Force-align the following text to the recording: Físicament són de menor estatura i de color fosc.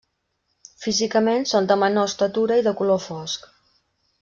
Físicament 0.85 1.45
són 1.51 1.69
de 1.73 1.77
menor 1.83 2.09
estatura 2.13 2.59
i 2.63 2.67
de 2.71 2.75
color 2.83 3.01
fosc. 3.07 3.47